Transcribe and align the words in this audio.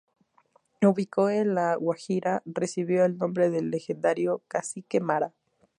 Ubicado 0.81 1.29
en 1.29 1.53
la 1.53 1.75
Guajira, 1.75 2.41
recibió 2.47 3.05
el 3.05 3.19
nombre 3.19 3.51
del 3.51 3.69
legendario 3.69 4.41
cacique 4.47 4.99
Mara. 4.99 5.31